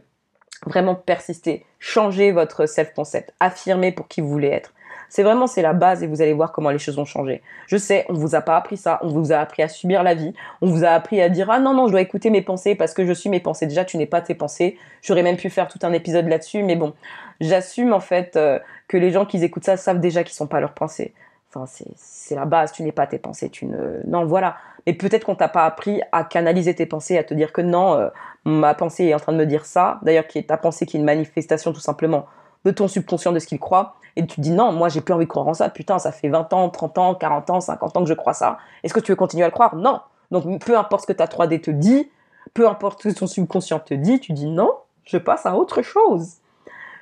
[0.64, 4.72] vraiment persister, changer votre self-concept, affirmer pour qui vous voulez être.
[5.08, 7.42] C'est vraiment, c'est la base et vous allez voir comment les choses vont changer.
[7.66, 10.14] Je sais, on vous a pas appris ça, on vous a appris à subir la
[10.14, 12.74] vie, on vous a appris à dire ah non non, je dois écouter mes pensées
[12.74, 13.66] parce que je suis mes pensées.
[13.66, 14.78] Déjà, tu n'es pas tes pensées.
[15.02, 16.94] J'aurais même pu faire tout un épisode là-dessus, mais bon,
[17.40, 20.60] j'assume en fait euh, que les gens qui écoutent ça savent déjà qu'ils sont pas
[20.60, 21.14] leurs pensées.
[21.54, 21.64] Enfin,
[21.96, 24.02] c'est la base, tu n'es pas tes pensées, tu ne...
[24.06, 24.56] Non, voilà.
[24.86, 27.94] Mais peut-être qu'on t'a pas appris à canaliser tes pensées, à te dire que non,
[27.94, 28.08] euh,
[28.46, 30.96] ma pensée est en train de me dire ça, d'ailleurs qui est ta pensée qui
[30.96, 32.26] est une manifestation tout simplement
[32.64, 35.12] de ton subconscient, de ce qu'il croit, et tu te dis non, moi j'ai plus
[35.12, 37.96] envie de croire en ça, putain, ça fait 20 ans, 30 ans, 40 ans, 50
[37.96, 39.74] ans que je crois ça, est-ce que tu veux continuer à le croire?
[39.74, 42.08] Non Donc peu importe ce que ta 3D te dit,
[42.54, 44.70] peu importe ce que ton subconscient te dit, tu dis non,
[45.04, 46.36] je passe à autre chose.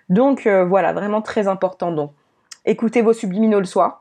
[0.08, 1.92] Donc euh, voilà, vraiment très important.
[1.92, 2.12] Donc
[2.64, 4.00] écoutez vos subliminaux le soir.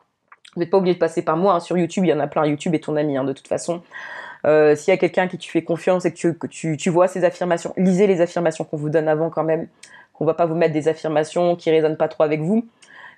[0.56, 1.60] Vous n'êtes pas obligé de passer par moi, hein.
[1.60, 3.82] sur YouTube, il y en a plein, YouTube est ton ami hein, de toute façon.
[4.46, 7.74] Euh, s'il y a quelqu'un qui tu fais confiance et que, tu, vois ces affirmations,
[7.78, 9.68] lisez les affirmations qu'on vous donne avant quand même,
[10.14, 12.66] qu'on va pas vous mettre des affirmations qui résonnent pas trop avec vous.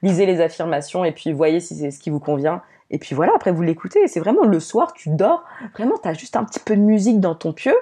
[0.04, 2.62] Lisez les affirmations et puis voyez si c'est ce qui vous convient.
[2.92, 4.08] Et puis voilà, après vous l'écoutez.
[4.08, 7.20] C'est vraiment le soir, tu dors, vraiment tu as juste un petit peu de musique
[7.20, 7.76] dans ton pieu.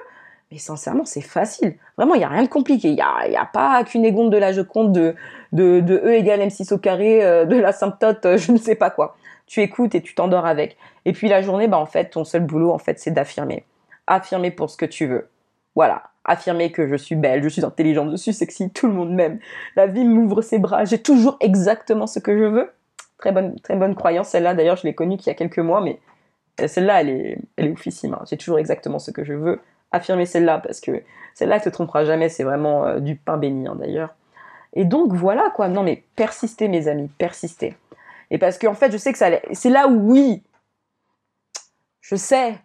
[0.50, 1.74] Mais sincèrement, c'est facile.
[1.96, 2.88] Vraiment, il n'y a rien de compliqué.
[2.88, 5.14] Il n'y a, y a, pas qu'une égonde de la Joconde de,
[5.52, 8.74] de, de E égale M6 au carré, euh, de la symptote, euh, je ne sais
[8.74, 10.76] pas quoi tu écoutes et tu t'endors avec.
[11.04, 13.64] Et puis la journée, bah en fait, ton seul boulot, en fait, c'est d'affirmer.
[14.06, 15.28] Affirmer pour ce que tu veux.
[15.74, 16.04] Voilà.
[16.24, 19.38] Affirmer que je suis belle, je suis intelligente, je suis sexy, tout le monde m'aime.
[19.76, 22.72] La vie m'ouvre ses bras, j'ai toujours exactement ce que je veux.
[23.18, 24.54] Très bonne, très bonne croyance, celle-là.
[24.54, 26.00] D'ailleurs, je l'ai connue qu'il y a quelques mois, mais
[26.60, 28.14] euh, celle-là, elle est, elle est oufissime.
[28.14, 28.24] Hein.
[28.28, 29.60] J'ai toujours exactement ce que je veux.
[29.92, 31.02] Affirmer celle-là, parce que
[31.34, 32.28] celle-là, elle te trompera jamais.
[32.28, 34.14] C'est vraiment euh, du pain béni, hein, d'ailleurs.
[34.72, 35.68] Et donc, voilà, quoi.
[35.68, 37.76] Non, mais persistez, mes amis, persistez.
[38.34, 40.42] Et parce qu'en fait, je sais que ça, c'est là où oui,
[42.00, 42.58] je sais,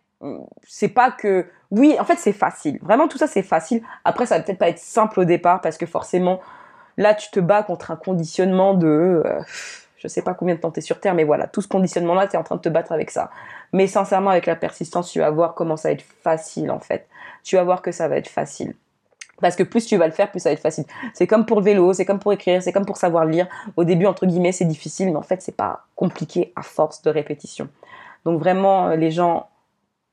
[0.68, 2.80] c'est pas que, oui, en fait, c'est facile.
[2.82, 3.84] Vraiment, tout ça, c'est facile.
[4.04, 6.40] Après, ça va peut-être pas être simple au départ parce que forcément,
[6.98, 9.42] là, tu te bats contre un conditionnement de, euh,
[9.98, 12.34] je sais pas combien de temps t'es sur Terre, mais voilà, tout ce conditionnement-là, tu
[12.34, 13.30] es en train de te battre avec ça.
[13.72, 17.08] Mais sincèrement, avec la persistance, tu vas voir comment ça va être facile, en fait.
[17.44, 18.74] Tu vas voir que ça va être facile.
[19.42, 20.86] Parce que plus tu vas le faire, plus ça va être facile.
[21.14, 23.48] C'est comme pour le vélo, c'est comme pour écrire, c'est comme pour savoir lire.
[23.78, 27.10] Au début, entre guillemets, c'est difficile, mais en fait, c'est pas compliqué à force de
[27.10, 27.70] répétition.
[28.26, 29.48] Donc vraiment, euh, les gens,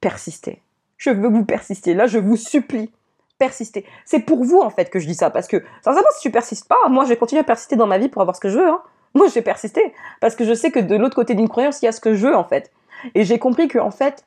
[0.01, 0.63] persistez.
[0.97, 1.95] Je veux que vous persistiez.
[1.95, 2.91] Là, je vous supplie,
[3.39, 3.85] persistez.
[4.05, 5.31] C'est pour vous, en fait, que je dis ça.
[5.31, 7.99] Parce que, sincèrement, si tu persistes pas, moi, je vais continuer à persister dans ma
[7.99, 8.69] vie pour avoir ce que je veux.
[8.69, 8.81] Hein.
[9.15, 9.93] Moi, je vais persister.
[10.21, 12.15] Parce que je sais que de l'autre côté d'une croyance, il y a ce que
[12.15, 12.71] je veux, en fait.
[13.15, 14.25] Et j'ai compris que, en fait,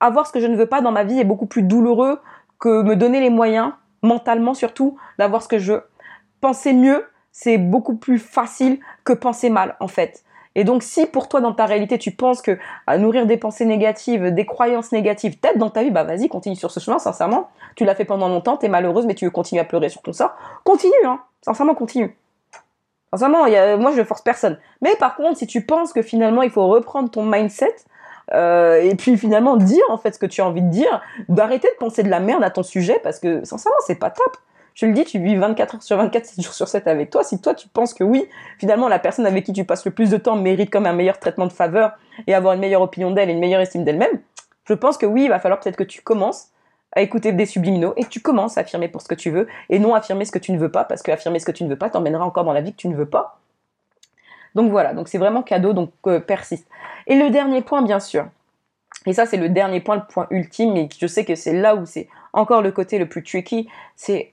[0.00, 2.20] avoir ce que je ne veux pas dans ma vie est beaucoup plus douloureux
[2.58, 5.82] que me donner les moyens mentalement surtout, d'avoir ce que je veux.
[6.40, 10.24] Penser mieux, c'est beaucoup plus facile que penser mal, en fait.
[10.54, 13.64] Et donc, si pour toi, dans ta réalité, tu penses que à nourrir des pensées
[13.64, 17.48] négatives, des croyances négatives t'aide dans ta vie, bah vas-y, continue sur ce chemin, sincèrement.
[17.76, 20.12] Tu l'as fait pendant longtemps, t'es malheureuse, mais tu veux continuer à pleurer sur ton
[20.12, 20.34] sort.
[20.64, 21.20] Continue, hein.
[21.42, 22.16] Sincèrement, continue.
[23.12, 24.58] Sincèrement, y a, moi, je ne force personne.
[24.82, 27.76] Mais par contre, si tu penses que finalement, il faut reprendre ton mindset,
[28.34, 31.68] euh, et puis finalement dire en fait ce que tu as envie de dire, d'arrêter
[31.68, 34.36] de penser de la merde à ton sujet, parce que sincèrement, c'est pas top
[34.78, 37.24] je le dis, tu vis 24 heures sur 24, 7 jours sur 7 avec toi.
[37.24, 40.08] Si toi, tu penses que oui, finalement, la personne avec qui tu passes le plus
[40.08, 43.28] de temps mérite comme un meilleur traitement de faveur et avoir une meilleure opinion d'elle
[43.28, 44.20] et une meilleure estime d'elle-même,
[44.66, 46.50] je pense que oui, il va falloir peut-être que tu commences
[46.92, 49.80] à écouter des subliminaux et tu commences à affirmer pour ce que tu veux et
[49.80, 51.68] non affirmer ce que tu ne veux pas parce que affirmer ce que tu ne
[51.68, 53.40] veux pas t'emmènera encore dans la vie que tu ne veux pas.
[54.58, 56.66] Donc voilà, donc c'est vraiment cadeau, donc euh, persiste.
[57.06, 58.26] Et le dernier point, bien sûr,
[59.06, 61.76] et ça c'est le dernier point, le point ultime, et je sais que c'est là
[61.76, 64.32] où c'est encore le côté le plus tricky, c'est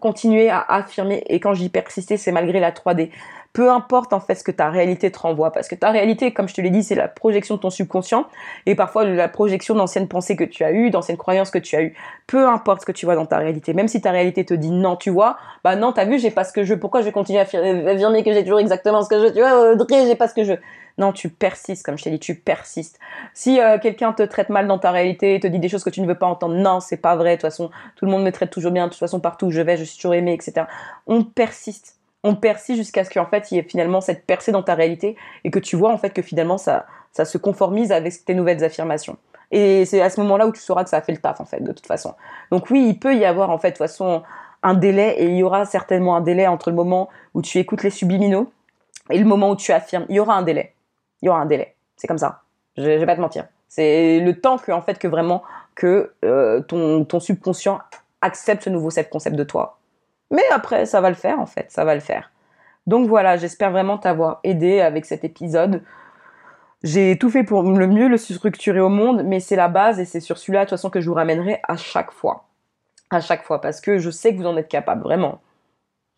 [0.00, 3.10] continuer à affirmer, et quand je dis persister, c'est malgré la 3D.
[3.52, 6.48] Peu importe en fait ce que ta réalité te renvoie, parce que ta réalité, comme
[6.48, 8.26] je te l'ai dit, c'est la projection de ton subconscient,
[8.66, 11.82] et parfois la projection d'anciennes pensées que tu as eues, d'anciennes croyances que tu as
[11.82, 11.94] eues.
[12.26, 14.70] Peu importe ce que tu vois dans ta réalité, même si ta réalité te dit
[14.70, 17.06] non, tu vois, bah non, t'as vu, j'ai pas ce que je veux, pourquoi je
[17.06, 20.06] vais continuer à affirmer que j'ai toujours exactement ce que je veux, tu vois, Audrey,
[20.06, 20.60] j'ai pas ce que je veux.
[20.98, 22.98] Non, tu persistes, comme je t'ai dit, tu persistes.
[23.34, 26.00] Si euh, quelqu'un te traite mal dans ta réalité, te dit des choses que tu
[26.00, 27.30] ne veux pas entendre, non, c'est pas vrai.
[27.30, 28.86] De toute façon, tout le monde me traite toujours bien.
[28.86, 30.66] De toute façon, partout où je vais, je suis toujours aimé, etc.
[31.06, 31.96] On persiste.
[32.24, 35.16] On persiste jusqu'à ce qu'en fait, il y ait finalement cette percée dans ta réalité
[35.44, 38.62] et que tu vois en fait que finalement ça, ça se conformise avec tes nouvelles
[38.62, 39.16] affirmations.
[39.50, 41.44] Et c'est à ce moment-là où tu sauras que ça a fait le taf en
[41.44, 42.14] fait, de toute façon.
[42.50, 44.22] Donc oui, il peut y avoir en fait de toute façon
[44.62, 47.82] un délai et il y aura certainement un délai entre le moment où tu écoutes
[47.82, 48.52] les subliminaux
[49.10, 50.06] et le moment où tu affirmes.
[50.08, 50.74] Il y aura un délai
[51.22, 51.74] il y aura un délai.
[51.96, 52.42] C'est comme ça.
[52.76, 53.46] Je, vais pas te mentir.
[53.68, 55.42] C'est le temps que, en fait, que vraiment
[55.74, 57.80] que euh, ton, ton subconscient
[58.20, 59.78] accepte ce nouveau self-concept de toi.
[60.32, 61.70] Mais après, ça va le faire, en fait.
[61.70, 62.32] Ça va le faire.
[62.88, 65.82] Donc voilà, j'espère vraiment t'avoir aidé avec cet épisode.
[66.82, 70.04] J'ai tout fait pour le mieux le structurer au monde, mais c'est la base et
[70.04, 72.48] c'est sur celui-là, de toute façon, que je vous ramènerai à chaque fois.
[73.10, 75.40] À chaque fois, parce que je sais que vous en êtes capable, vraiment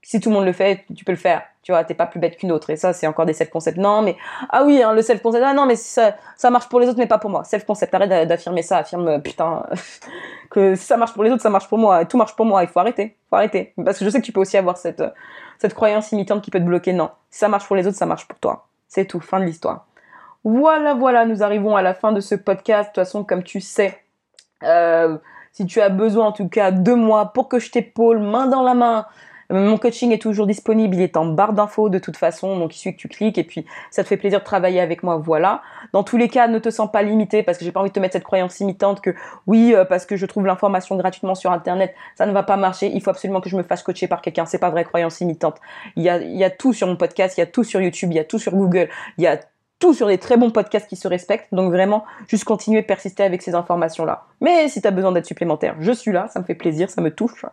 [0.04, 1.42] si tout le monde le fait, tu peux le faire.
[1.62, 2.68] Tu vois, t'es pas plus bête qu'une autre.
[2.68, 3.78] Et ça, c'est encore des self-concept.
[3.78, 4.16] Non, mais,
[4.50, 5.42] ah oui, hein, le self-concept.
[5.44, 6.14] Ah non, mais ça,
[6.50, 7.42] marche pour les autres, mais pas pour moi.
[7.44, 7.94] Self-concept.
[7.94, 8.78] Arrête d'affirmer ça.
[8.78, 9.64] Affirme, euh, putain,
[10.50, 12.04] que si ça marche pour les autres, ça marche pour moi.
[12.04, 12.62] Tout marche pour moi.
[12.62, 13.16] Il faut arrêter.
[13.16, 13.72] Il faut arrêter.
[13.82, 15.10] Parce que je sais que tu peux aussi avoir cette, euh,
[15.58, 16.92] cette croyance imitante qui peut te bloquer.
[16.92, 17.10] Non.
[17.30, 18.66] Si ça marche pour les autres, ça marche pour toi.
[18.88, 19.20] C'est tout.
[19.20, 19.86] Fin de l'histoire.
[20.44, 21.24] Voilà, voilà.
[21.24, 22.90] Nous arrivons à la fin de ce podcast.
[22.90, 23.98] De toute façon, comme tu sais,
[24.64, 25.16] euh,
[25.52, 28.62] si tu as besoin, en tout cas, de moi pour que je t'épaule main dans
[28.62, 29.06] la main,
[29.50, 32.78] mon coaching est toujours disponible, il est en barre d'infos de toute façon, donc il
[32.78, 35.62] suffit que tu cliques et puis ça te fait plaisir de travailler avec moi, voilà.
[35.92, 37.94] Dans tous les cas, ne te sens pas limité parce que j'ai pas envie de
[37.94, 39.14] te mettre cette croyance limitante que
[39.46, 42.90] oui, euh, parce que je trouve l'information gratuitement sur internet, ça ne va pas marcher,
[42.92, 45.56] il faut absolument que je me fasse coacher par quelqu'un, c'est pas vrai croyance limitante.
[45.96, 47.80] Il y a, il y a tout sur mon podcast, il y a tout sur
[47.80, 49.38] YouTube, il y a tout sur Google, il y a
[49.78, 51.52] tout sur des très bons podcasts qui se respectent.
[51.52, 54.24] Donc vraiment, juste continuer, persister avec ces informations-là.
[54.40, 57.02] Mais si tu as besoin d'être supplémentaire, je suis là, ça me fait plaisir, ça
[57.02, 57.44] me touche.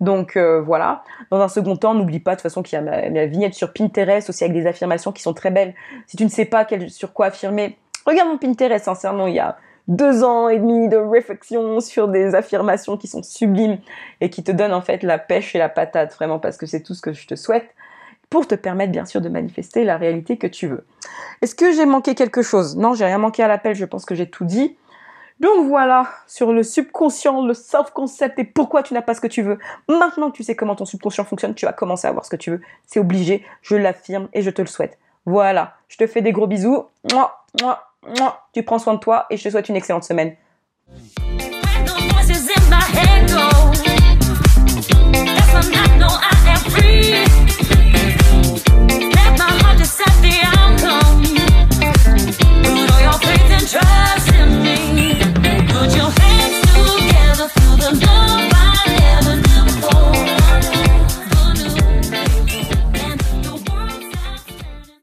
[0.00, 1.02] Donc euh, voilà.
[1.30, 3.72] Dans un second temps, n'oublie pas de toute façon qu'il y a ma, vignette sur
[3.72, 5.74] Pinterest aussi avec des affirmations qui sont très belles.
[6.06, 8.84] Si tu ne sais pas sur quoi affirmer, regarde mon Pinterest.
[8.84, 9.56] Sincèrement, il y a
[9.88, 13.78] deux ans et demi de réflexion sur des affirmations qui sont sublimes
[14.20, 16.82] et qui te donnent en fait la pêche et la patate vraiment parce que c'est
[16.82, 17.74] tout ce que je te souhaite
[18.30, 20.86] pour te permettre bien sûr de manifester la réalité que tu veux.
[21.42, 22.76] Est-ce que j'ai manqué quelque chose?
[22.76, 24.76] Non, j'ai rien manqué à l'appel, je pense que j'ai tout dit.
[25.40, 29.40] Donc voilà sur le subconscient, le self-concept et pourquoi tu n'as pas ce que tu
[29.40, 29.58] veux.
[29.88, 32.36] Maintenant que tu sais comment ton subconscient fonctionne, tu vas commencer à avoir ce que
[32.36, 32.60] tu veux.
[32.86, 34.98] C'est obligé, je l'affirme et je te le souhaite.
[35.24, 36.84] Voilà, je te fais des gros bisous.
[38.52, 40.36] Tu prends soin de toi et je te souhaite une excellente semaine.